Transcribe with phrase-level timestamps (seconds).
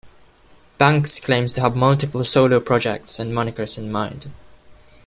[0.79, 4.31] Banks claims to have multiple solo projects and monikers in mind.